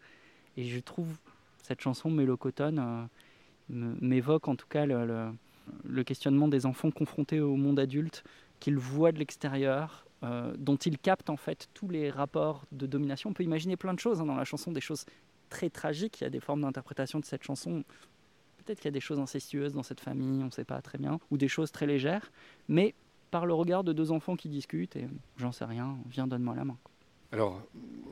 [0.58, 1.16] Et je trouve
[1.62, 3.08] cette chanson Mélocotone
[3.70, 8.22] m'évoque en tout cas le questionnement des enfants confrontés au monde adulte,
[8.62, 13.30] qu'ils voient de l'extérieur, euh, dont ils captent en fait tous les rapports de domination.
[13.30, 15.04] On peut imaginer plein de choses hein, dans la chanson, des choses
[15.48, 16.20] très tragiques.
[16.20, 17.82] Il y a des formes d'interprétation de cette chanson.
[18.58, 20.96] Peut-être qu'il y a des choses incestueuses dans cette famille, on ne sait pas très
[20.96, 22.30] bien, ou des choses très légères,
[22.68, 22.94] mais
[23.32, 26.64] par le regard de deux enfants qui discutent, et j'en sais rien, viens, donne-moi la
[26.64, 26.78] main.
[27.32, 27.62] Alors,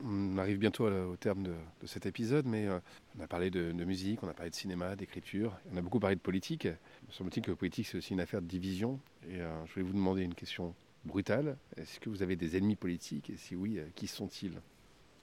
[0.03, 1.53] on arrive bientôt au terme de,
[1.85, 2.79] cet épisode, mais euh,
[3.17, 6.15] on a parlé de, musique, on a parlé de cinéma, d'écriture, on a beaucoup parlé
[6.15, 6.63] de politique.
[6.63, 8.99] Il me semble-t-il que la politique, c'est aussi une affaire de division.
[9.29, 10.73] Et euh, je voulais vous demander une question
[11.05, 11.55] brutale.
[11.77, 13.29] Est-ce que vous avez des ennemis politiques?
[13.29, 14.59] Et si oui, euh, qui sont-ils?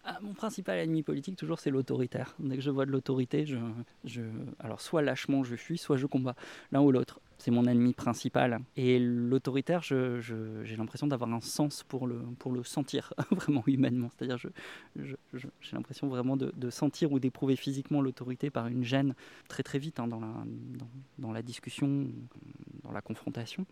[0.05, 2.37] Ah, mon principal ennemi politique, toujours, c'est l'autoritaire.
[2.39, 4.21] Dès que je vois de l'autorité, je,
[4.61, 6.37] alors soit lâchement je fuis, soit je combats,
[6.71, 7.21] l'un ou l'autre.
[7.39, 8.61] C'est mon ennemi principal.
[8.77, 14.11] Et l'autoritaire, j'ai l'impression d'avoir un sens pour le, pour le sentir, vraiment humainement.
[14.11, 14.39] C'est-à-dire,
[14.97, 19.15] j'ai l'impression vraiment de, sentir ou d'éprouver physiquement l'autorité par une gêne
[19.49, 22.09] très très vite hein, dans la discussion,
[22.83, 23.65] dans la confrontation.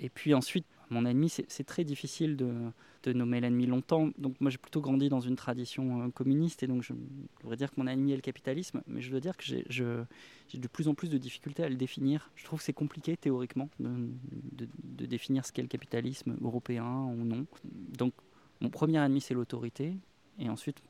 [0.00, 2.72] Et puis ensuite, mon ennemi, c'est très difficile de,
[3.12, 4.10] nommer l'ennemi longtemps.
[4.18, 6.92] Donc moi j'ai plutôt grandi dans une tradition euh, communiste et donc je
[7.40, 10.68] devrais dire que mon ennemi est le capitalisme, mais je dois dire que j'ai de
[10.68, 12.30] plus en plus de difficultés à le définir.
[12.34, 17.46] Je trouve que c'est compliqué théoriquement de définir ce qu'est le capitalisme européen ou non.
[17.64, 18.12] Donc
[18.60, 19.96] mon premier ennemi c'est l'autorité
[20.38, 20.82] et ensuite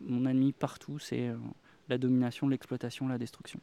[0.00, 1.36] mon ennemi partout c'est euh,
[1.88, 3.60] la domination, l'exploitation, la destruction.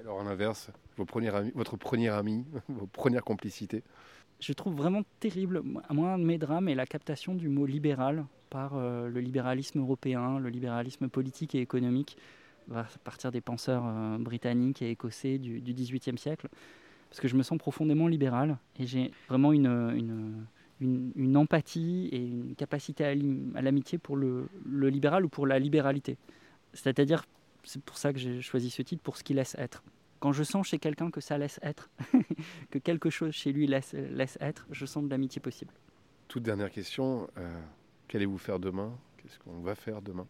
[0.00, 3.82] Alors, à l'inverse, votre premier ami, vos premières complicités
[4.38, 5.82] je trouve vraiment terrible, moi,
[6.12, 10.38] un de mes drames est la captation du mot libéral par euh, le libéralisme européen,
[10.38, 12.18] le libéralisme politique et économique,
[12.74, 16.48] à partir des penseurs euh, britanniques et écossais du, XVIIIe siècle.
[17.08, 20.46] Parce que je me sens profondément libéral et j'ai vraiment une, une,
[20.80, 25.58] une- une empathie et une capacité à l'amitié pour le, le libéral ou pour la
[25.58, 26.18] libéralité.
[26.74, 27.24] C'est-à-dire,
[27.66, 29.82] c'est pour ça que j'ai choisi ce titre, pour ce qu'il laisse être.
[30.20, 31.90] Quand je sens chez quelqu'un que ça laisse être,
[32.70, 35.72] que quelque chose chez lui laisse, laisse être, je sens de l'amitié possible.
[36.28, 37.60] Toute dernière question, euh,
[38.08, 38.96] qu'allez-vous faire demain?
[39.18, 40.26] Qu'est-ce qu'on va faire demain?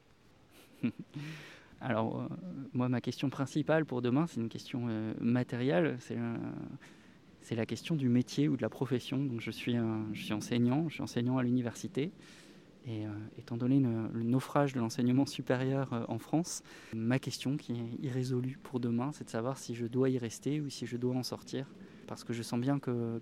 [1.81, 2.29] Alors, euh,
[2.73, 5.97] moi, ma question principale pour demain, c'est une question euh, matérielle.
[6.01, 6.17] C'est
[7.43, 9.23] c'est la question du métier ou de la profession.
[9.25, 12.11] Donc, je suis, un- je suis enseignant, je suis enseignant à l'université.
[12.87, 16.63] Et euh, étant donné le, naufrage de l'enseignement supérieur euh, en France,
[16.95, 20.61] ma question qui est irrésolue pour demain, c'est de savoir si je dois y rester
[20.61, 21.67] ou si je dois en sortir.
[22.07, 23.21] Parce que je sens bien que,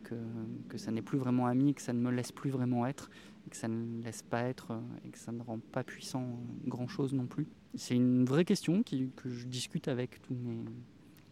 [0.77, 3.09] ça n'est plus vraiment ami, que ça ne me laisse plus vraiment être,
[3.51, 7.15] que ça ne laisse pas être, euh, et que ça ne rend pas puissant grand-chose
[7.15, 7.47] non plus.
[7.75, 10.37] C'est une vraie question que je discute avec tous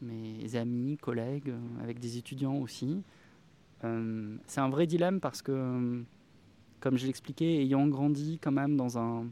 [0.01, 3.03] mes, amis, collègues, avec des étudiants aussi.
[3.83, 6.03] C'est un vrai dilemme parce que,
[6.83, 9.25] comme je l'expliquais, ayant grandi quand même dans un,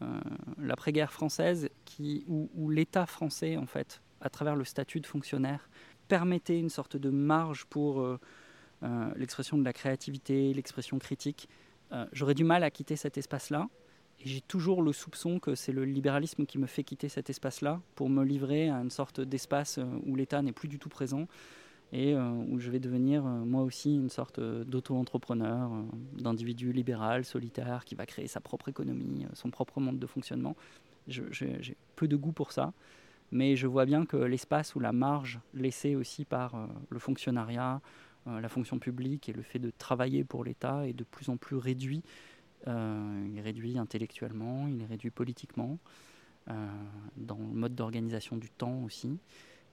[0.00, 0.20] euh,
[0.58, 1.68] l'après-guerre française
[2.28, 5.68] où, l'État français, en fait, à travers le statut de fonctionnaire,
[6.08, 8.18] permettait une sorte de marge pour euh,
[8.84, 11.48] euh, l'expression de la créativité, l'expression critique,
[12.10, 13.68] j'aurais du mal à quitter cet espace-là.
[14.18, 17.80] Et j'ai toujours le soupçon que c'est le libéralisme qui me fait quitter cet espace-là
[17.94, 21.28] pour me livrer à une sorte d'espace où l'État n'est plus du tout présent
[21.92, 25.70] et euh, où je vais devenir euh, moi aussi une sorte euh, d'auto-entrepreneur,
[26.18, 30.56] d'individu libéral, solitaire, qui va créer sa propre économie, son propre monde de fonctionnement.
[31.06, 32.72] J'ai peu de goût pour ça,
[33.30, 37.82] mais je vois bien que l'espace ou la marge laissée aussi par le fonctionnariat,
[38.24, 41.56] la fonction publique et le fait de travailler pour l'État est de plus en plus
[41.56, 42.02] réduit.
[42.66, 45.78] Il est réduit intellectuellement, il est réduit politiquement,
[46.46, 49.18] dans le mode d'organisation du temps aussi.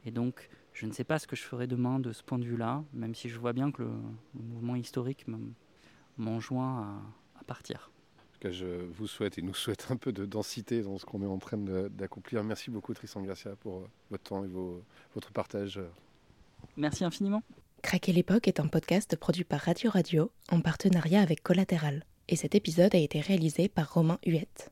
[0.05, 2.45] Et donc, je ne sais pas ce que je ferai demain de ce point de
[2.45, 3.89] vue-là, même si je vois bien que le,
[4.35, 5.53] le mouvement historique me-
[6.17, 6.81] m'enjoint
[7.35, 7.91] à, à partir.
[8.17, 11.05] En tout cas, je vous souhaite et nous souhaite un peu de densité dans ce
[11.05, 12.43] qu'on est en train d'accomplir.
[12.43, 14.83] Merci beaucoup Tristan Garcia pour euh, votre temps et vos-
[15.13, 15.79] votre partage.
[16.77, 17.43] Merci infiniment.
[17.83, 22.05] Craquer l'époque est un podcast produit par Radio Radio en partenariat avec Collatéral.
[22.27, 24.71] Et cet épisode a été réalisé par Romain Huette.